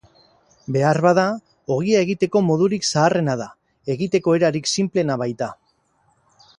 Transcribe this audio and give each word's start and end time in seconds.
Beharbada, 0.77 1.25
ogia 1.75 2.01
egiteko 2.07 2.43
modurik 2.47 2.89
zaharrena 2.93 3.39
da, 3.45 3.49
egiteko 3.97 4.37
erarik 4.41 4.75
sinpleena 4.77 5.23
baita. 5.25 5.57